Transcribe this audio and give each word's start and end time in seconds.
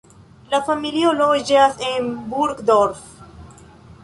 La 0.53 0.61
familio 0.69 1.11
loĝas 1.19 1.77
en 1.91 2.09
Burgdorf. 2.33 3.05